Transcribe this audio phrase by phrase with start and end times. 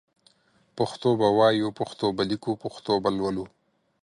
[0.77, 3.45] پښتو به وايو پښتو به ليکو پښتو به لولو